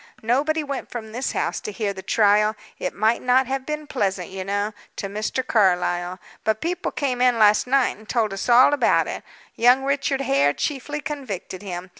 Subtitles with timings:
[0.23, 4.29] Nobody went from this house to hear the trial it might not have been pleasant,
[4.29, 5.45] you know, to Mr.
[5.45, 9.21] Carlyle; but people came in last night and told us all about it.
[9.55, 11.87] Young Richard Hare chiefly convicted him.